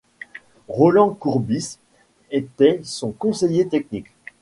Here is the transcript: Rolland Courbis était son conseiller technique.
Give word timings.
Rolland 0.67 1.11
Courbis 1.13 1.77
était 2.31 2.81
son 2.83 3.11
conseiller 3.11 3.67
technique. 3.67 4.07